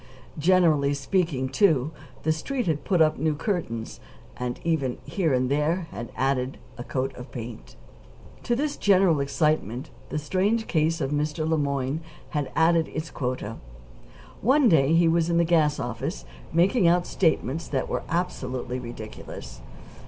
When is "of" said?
7.15-7.31, 11.01-11.11